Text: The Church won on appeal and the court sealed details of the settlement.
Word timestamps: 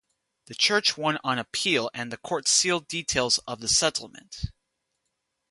The 0.45 0.55
Church 0.55 0.97
won 0.97 1.19
on 1.23 1.37
appeal 1.37 1.91
and 1.93 2.11
the 2.11 2.17
court 2.17 2.47
sealed 2.47 2.87
details 2.87 3.37
of 3.45 3.59
the 3.59 3.67
settlement. 3.67 4.45